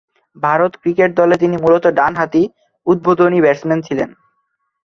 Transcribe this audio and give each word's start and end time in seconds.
Bharat 0.37 0.71
cricket 0.81 1.09
দলে 1.19 1.35
তিনি 1.37 1.55
মূলতঃ 1.63 1.89
ডানহাতি 1.99 2.43
উদ্বোধনী 2.87 3.39
ব্যাটসম্যান 3.41 3.79
ছিলেন। 3.87 4.09